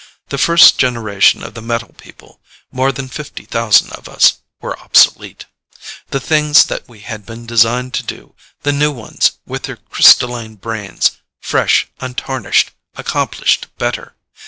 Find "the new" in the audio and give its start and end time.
8.63-8.91